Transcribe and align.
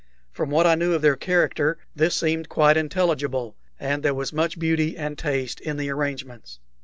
From 0.31 0.49
what 0.49 0.65
I 0.65 0.73
knew 0.73 0.95
of 0.95 1.03
their 1.03 1.15
character 1.15 1.77
this 1.95 2.15
seemed 2.15 2.49
quite 2.49 2.75
intelligible, 2.75 3.55
and 3.79 4.01
there 4.01 4.15
was 4.15 4.33
much 4.33 4.57
beauty 4.57 4.97
and 4.97 5.15
taste 5.15 5.61
in 5.61 5.77
the 5.77 5.91
arrangements. 5.91 6.59